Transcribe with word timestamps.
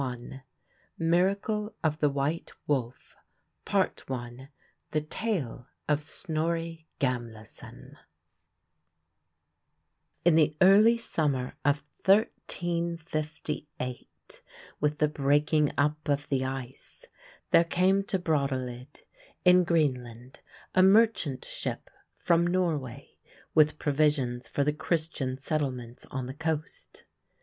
THE 0.01 0.41
MIRACLE 0.97 1.75
OF 1.83 1.99
THE 1.99 2.09
WHITE 2.09 2.53
WOLF. 2.65 3.17
I. 3.67 4.39
THE 4.89 5.01
TALE 5.01 5.67
OF 5.87 6.01
SNORRI 6.01 6.87
GAMLASON 6.97 7.97
In 10.25 10.33
the 10.33 10.55
early 10.59 10.97
summer 10.97 11.53
of 11.63 11.83
1358, 12.03 14.41
with 14.79 14.97
the 14.97 15.07
breaking 15.07 15.71
up 15.77 16.09
of 16.09 16.27
the 16.29 16.45
ice, 16.45 17.05
there 17.51 17.63
came 17.63 18.01
to 18.05 18.17
Brattahlid, 18.17 19.03
in 19.45 19.63
Greenland, 19.63 20.39
a 20.73 20.81
merchant 20.81 21.45
ship 21.45 21.91
from 22.15 22.47
Norway, 22.47 23.17
with 23.53 23.77
provisions 23.77 24.47
for 24.47 24.63
the 24.63 24.73
Christian 24.73 25.37
settlements 25.37 26.07
on 26.07 26.25
the 26.25 26.33
coast. 26.33 27.03